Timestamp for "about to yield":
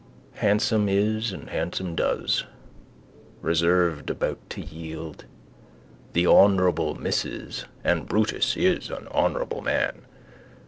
4.09-5.25